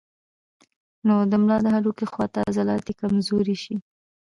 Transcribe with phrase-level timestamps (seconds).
[1.07, 3.75] نو د ملا د هډوکي خواته عضلات ئې کمزوري شي